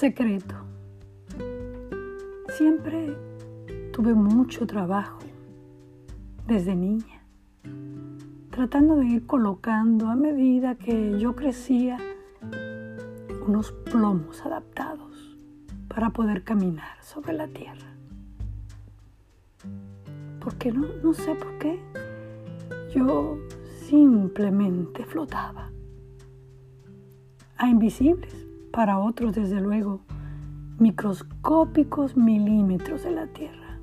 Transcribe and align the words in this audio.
Secreto. 0.00 0.54
Siempre 2.56 3.14
tuve 3.92 4.14
mucho 4.14 4.66
trabajo 4.66 5.18
desde 6.46 6.74
niña, 6.74 7.22
tratando 8.48 8.96
de 8.96 9.04
ir 9.04 9.26
colocando 9.26 10.08
a 10.08 10.16
medida 10.16 10.74
que 10.76 11.18
yo 11.18 11.36
crecía 11.36 11.98
unos 13.46 13.72
plomos 13.72 14.40
adaptados 14.40 15.36
para 15.88 16.08
poder 16.08 16.44
caminar 16.44 16.96
sobre 17.02 17.34
la 17.34 17.48
tierra. 17.48 17.94
Porque 20.40 20.72
no, 20.72 20.86
no 21.02 21.12
sé 21.12 21.34
por 21.34 21.58
qué, 21.58 21.78
yo 22.94 23.36
simplemente 23.86 25.04
flotaba. 25.04 25.70
A 27.58 27.68
invisibles, 27.68 28.49
para 28.72 28.98
otros 28.98 29.34
desde 29.34 29.60
luego, 29.60 30.00
microscópicos 30.78 32.16
milímetros 32.16 33.02
de 33.02 33.10
la 33.10 33.26
tierra. 33.26 33.78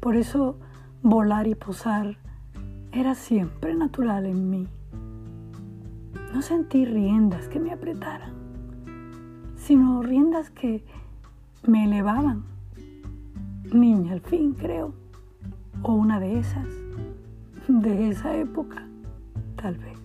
Por 0.00 0.16
eso 0.16 0.58
volar 1.02 1.46
y 1.46 1.54
posar 1.54 2.18
era 2.92 3.14
siempre 3.14 3.74
natural 3.74 4.26
en 4.26 4.50
mí. 4.50 4.68
No 6.32 6.42
sentí 6.42 6.84
riendas 6.84 7.48
que 7.48 7.58
me 7.58 7.72
apretaran, 7.72 8.32
sino 9.56 10.02
riendas 10.02 10.50
que 10.50 10.84
me 11.66 11.84
elevaban. 11.84 12.44
Niña 13.72 14.12
al 14.12 14.20
fin, 14.20 14.52
creo, 14.52 14.94
o 15.82 15.94
una 15.94 16.20
de 16.20 16.38
esas, 16.38 16.68
de 17.66 18.10
esa 18.10 18.36
época, 18.36 18.86
tal 19.56 19.78
vez. 19.78 20.03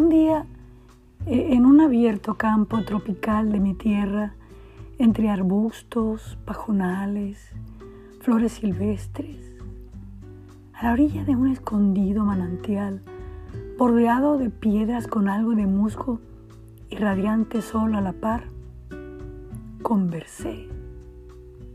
Un 0.00 0.08
día, 0.08 0.46
e, 1.26 1.52
en 1.52 1.66
un 1.66 1.78
abierto 1.82 2.38
campo 2.38 2.82
tropical 2.84 3.52
de 3.52 3.60
mi 3.60 3.74
tierra, 3.74 4.32
entre 4.96 5.28
arbustos, 5.28 6.38
pajonales, 6.46 7.52
flores 8.20 8.52
silvestres, 8.52 9.58
a 10.72 10.84
la 10.86 10.92
orilla 10.94 11.24
de 11.24 11.36
un 11.36 11.48
escondido 11.48 12.24
manantial, 12.24 13.02
bordeado 13.76 14.38
de 14.38 14.48
piedras 14.48 15.06
con 15.06 15.28
algo 15.28 15.50
de 15.50 15.66
musgo 15.66 16.18
y 16.88 16.96
radiante 16.96 17.60
sol 17.60 17.94
a 17.94 18.00
la 18.00 18.14
par, 18.14 18.44
conversé 19.82 20.66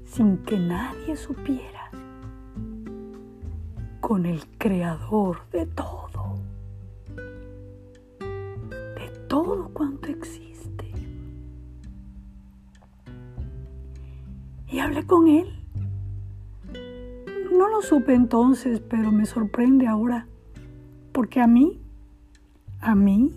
sin 0.03 0.37
que 0.39 0.57
nadie 0.57 1.15
supiera 1.15 1.91
con 4.01 4.25
el 4.25 4.47
creador 4.57 5.41
de 5.51 5.67
todo, 5.67 6.14
todo 9.35 9.67
cuanto 9.73 10.07
existe. 10.07 10.89
Y 14.69 14.79
hablé 14.79 15.05
con 15.05 15.27
él. 15.27 15.59
No 17.51 17.67
lo 17.67 17.81
supe 17.81 18.13
entonces, 18.13 18.79
pero 18.79 19.11
me 19.11 19.25
sorprende 19.25 19.87
ahora, 19.87 20.25
porque 21.11 21.41
a 21.41 21.47
mí 21.47 21.81
a 22.79 22.95
mí 22.95 23.29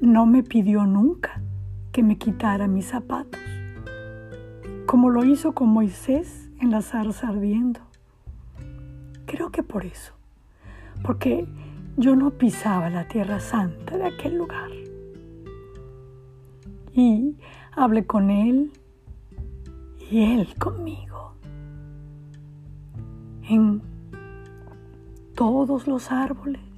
no 0.00 0.24
me 0.24 0.44
pidió 0.44 0.86
nunca 0.86 1.42
que 1.90 2.04
me 2.04 2.16
quitara 2.16 2.68
mis 2.68 2.86
zapatos, 2.86 3.40
como 4.86 5.10
lo 5.10 5.24
hizo 5.24 5.52
con 5.52 5.68
Moisés 5.68 6.48
en 6.60 6.70
la 6.70 6.80
zarza 6.80 7.30
ardiendo. 7.30 7.80
Creo 9.26 9.50
que 9.50 9.64
por 9.64 9.84
eso, 9.84 10.12
porque 11.02 11.48
yo 11.96 12.14
no 12.14 12.30
pisaba 12.30 12.88
la 12.88 13.08
tierra 13.08 13.40
santa 13.40 13.98
de 13.98 14.06
aquel 14.06 14.36
lugar. 14.36 14.83
Y 16.94 17.36
hablé 17.72 18.06
con 18.06 18.30
él 18.30 18.72
y 20.10 20.22
él 20.22 20.54
conmigo. 20.58 21.34
En 23.48 23.82
todos 25.34 25.86
los 25.86 26.10
árboles 26.10 26.74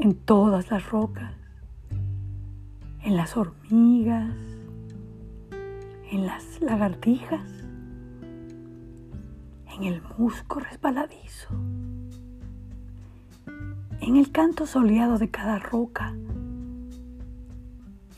en 0.00 0.14
todas 0.14 0.70
las 0.70 0.88
rocas, 0.90 1.34
en 3.02 3.16
las 3.16 3.36
hormigas, 3.36 4.34
en 6.10 6.24
las 6.24 6.62
lagartijas, 6.62 7.46
en 9.76 9.84
el 9.84 10.02
musgo 10.16 10.60
resbaladizo, 10.60 11.50
en 14.00 14.16
el 14.16 14.32
canto 14.32 14.64
soleado 14.64 15.18
de 15.18 15.30
cada 15.30 15.58
roca, 15.58 16.14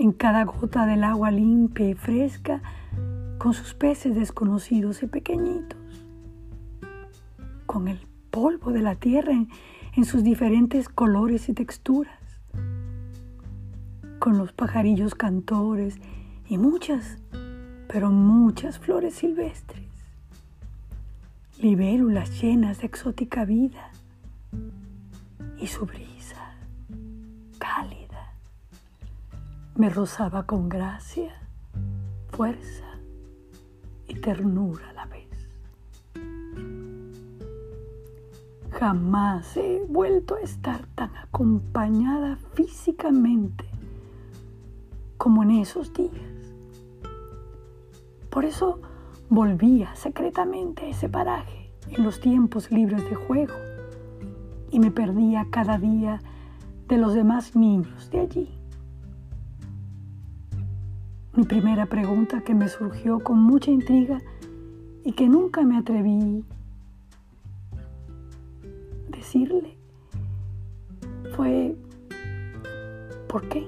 en 0.02 0.10
cada 0.10 0.44
gota 0.44 0.84
del 0.84 1.04
agua 1.04 1.30
limpia 1.30 1.88
y 1.88 1.94
fresca 1.94 2.60
con 3.38 3.54
sus 3.54 3.72
peces 3.74 4.16
desconocidos 4.16 5.04
y 5.04 5.06
pequeñitos, 5.06 5.78
con 7.66 7.86
el 7.86 8.00
polvo 8.32 8.72
de 8.72 8.82
la 8.82 8.96
tierra 8.96 9.32
en, 9.32 10.04
sus 10.04 10.24
diferentes 10.24 10.88
colores 10.88 11.48
y 11.48 11.52
texturas, 11.52 12.18
con 14.18 14.38
los 14.38 14.52
pajarillos 14.52 15.14
cantores 15.14 15.98
y 16.48 16.58
muchas, 16.58 17.18
pero 17.86 18.10
muchas 18.10 18.80
flores 18.80 19.14
silvestres, 19.14 19.86
libélulas 21.60 22.42
llenas 22.42 22.80
de 22.80 22.86
exótica 22.86 23.44
vida 23.44 23.90
y 25.60 25.68
su 25.68 25.86
brisa 25.86 26.56
cálida 27.58 28.01
me 29.82 29.90
rozaba 29.90 30.46
con 30.46 30.68
gracia, 30.68 31.34
fuerza 32.28 32.86
y 34.06 34.14
ternura 34.14 34.90
a 34.90 34.92
la 34.92 35.06
vez. 35.06 35.28
Jamás 38.70 39.56
he 39.56 39.84
vuelto 39.88 40.36
a 40.36 40.40
estar 40.42 40.86
tan 40.94 41.10
acompañada 41.16 42.38
físicamente 42.54 43.64
como 45.18 45.42
en 45.42 45.50
esos 45.50 45.92
días. 45.92 46.54
Por 48.30 48.44
eso 48.44 48.78
volvía 49.30 49.96
secretamente 49.96 50.84
a 50.84 50.88
ese 50.90 51.08
paraje 51.08 51.72
en 51.88 52.04
los 52.04 52.20
tiempos 52.20 52.70
libres 52.70 53.02
de 53.10 53.16
juego 53.16 53.54
y 54.70 54.78
me 54.78 54.92
perdía 54.92 55.48
cada 55.50 55.76
día 55.76 56.20
de 56.86 56.98
los 56.98 57.14
demás 57.14 57.56
niños 57.56 58.10
de 58.10 58.20
allí. 58.20 58.61
Mi 61.34 61.44
primera 61.44 61.86
pregunta 61.86 62.42
que 62.42 62.54
me 62.54 62.68
surgió 62.68 63.20
con 63.20 63.38
mucha 63.38 63.70
intriga 63.70 64.18
y 65.02 65.12
que 65.12 65.30
nunca 65.30 65.62
me 65.62 65.78
atreví 65.78 66.44
decirle 69.08 69.78
fue, 71.34 71.74
¿por 73.28 73.48
qué? 73.48 73.66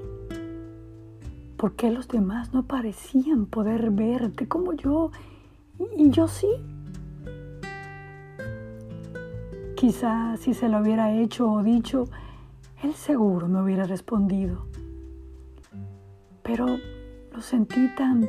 ¿Por 1.56 1.74
qué 1.74 1.91
los 1.91 2.06
demás 2.06 2.53
no 2.53 2.64
parecían 2.64 3.47
poder 3.47 3.91
verte 3.92 4.47
como 4.47 4.74
yo 4.74 5.10
y 5.97 6.10
yo 6.10 6.28
sí? 6.28 6.48
Quizá 9.74 10.36
si 10.36 10.53
se 10.53 10.69
lo 10.69 10.80
hubiera 10.80 11.14
hecho 11.14 11.50
o 11.50 11.62
dicho, 11.62 12.04
él 12.82 12.92
seguro 12.92 13.48
me 13.48 13.62
hubiera 13.62 13.84
respondido. 13.84 14.66
Pero 16.42 16.66
lo 17.34 17.43
sentí 17.43 17.89
tan 17.97 18.28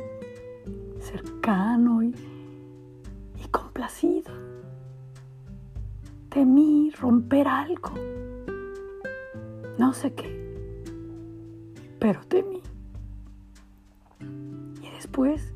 cercano 0.98 2.02
y, 2.02 2.14
y 3.42 3.48
complacido 3.48 4.32
temí 6.36 6.90
romper 7.00 7.48
algo. 7.48 7.92
No 9.78 9.94
sé 9.94 10.12
qué, 10.12 10.28
pero 11.98 12.20
temí. 12.28 12.60
Y 14.82 14.90
después 14.90 15.54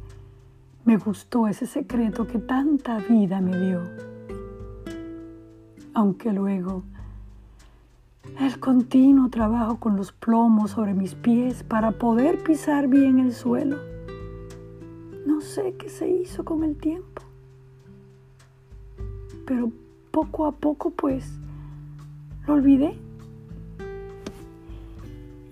me 0.87 0.97
gustó 0.97 1.49
ese 1.49 1.67
secreto 1.67 2.27
que 2.27 2.39
tanta 2.39 2.97
vida 2.97 3.43
me 3.43 3.59
dio. 3.59 3.83
Aunque 5.93 6.33
luego 6.33 6.85
el 8.41 8.59
continuo 8.59 9.29
trabajo 9.29 9.79
con 9.79 9.97
los 9.97 10.13
plomos 10.13 10.71
sobre 10.71 10.95
mis 10.95 11.15
pies 11.15 11.63
para 11.63 11.93
poder 11.93 12.43
pisar 12.43 12.89
bien 12.89 13.19
el 13.19 13.35
suelo. 13.35 13.77
No 15.27 15.43
sé 15.43 15.75
qué 15.79 15.91
se 15.91 16.09
hizo 16.09 16.43
con 16.43 16.65
el 16.65 16.77
tiempo, 16.77 17.23
pero 19.47 19.71
poco 20.11 20.47
a 20.47 20.53
poco 20.53 20.91
pues 20.91 21.31
lo 22.47 22.55
olvidé. 22.55 22.97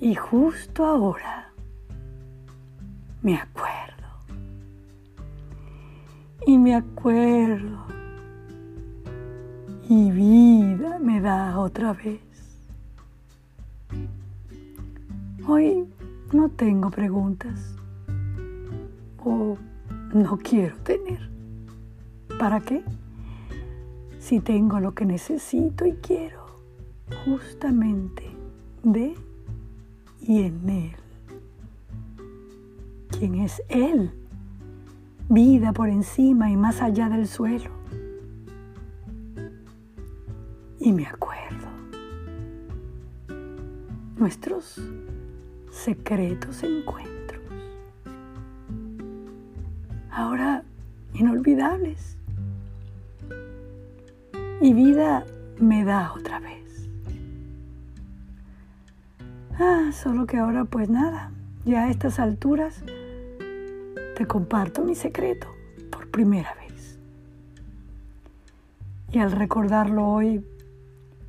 Y 0.00 0.14
justo 0.14 0.86
ahora 0.86 1.52
me 3.20 3.36
acuerdo. 3.36 3.74
Y 6.46 6.56
me 6.56 6.74
acuerdo. 6.74 7.84
Y 9.90 10.10
vida 10.10 10.98
me 10.98 11.20
da 11.20 11.58
otra 11.58 11.92
vez. 11.92 12.27
Hoy 15.50 15.86
no 16.34 16.50
tengo 16.50 16.90
preguntas 16.90 17.74
o 19.24 19.56
no 20.12 20.36
quiero 20.36 20.76
tener. 20.82 21.30
¿Para 22.38 22.60
qué? 22.60 22.82
Si 24.18 24.40
tengo 24.40 24.78
lo 24.78 24.92
que 24.94 25.06
necesito 25.06 25.86
y 25.86 25.92
quiero 25.94 26.44
justamente 27.24 28.24
de 28.82 29.14
y 30.20 30.42
en 30.42 30.68
Él. 30.68 30.96
¿Quién 33.18 33.36
es 33.36 33.62
Él? 33.70 34.10
Vida 35.30 35.72
por 35.72 35.88
encima 35.88 36.50
y 36.50 36.58
más 36.58 36.82
allá 36.82 37.08
del 37.08 37.26
suelo. 37.26 37.70
Y 40.78 40.92
me 40.92 41.06
acuerdo 41.06 41.68
nuestros 44.18 44.78
secretos 45.70 46.62
encuentros. 46.62 47.42
Ahora 50.10 50.64
inolvidables. 51.14 52.16
Y 54.60 54.72
vida 54.72 55.24
me 55.58 55.84
da 55.84 56.12
otra 56.12 56.40
vez. 56.40 56.88
Ah, 59.58 59.90
solo 59.92 60.26
que 60.26 60.36
ahora 60.36 60.64
pues 60.64 60.88
nada, 60.88 61.32
ya 61.64 61.84
a 61.84 61.90
estas 61.90 62.18
alturas 62.18 62.82
te 64.16 64.26
comparto 64.26 64.84
mi 64.84 64.94
secreto 64.94 65.48
por 65.90 66.08
primera 66.10 66.54
vez. 66.54 66.98
Y 69.10 69.18
al 69.18 69.32
recordarlo 69.32 70.06
hoy, 70.06 70.44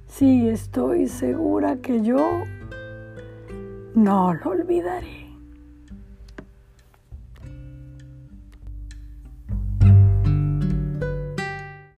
sí 0.08 0.50
estoy 0.50 1.08
segura 1.08 1.78
que 1.78 2.02
yo 2.02 2.44
no 3.96 4.34
lo 4.34 4.52
olvidaré. 4.52 5.29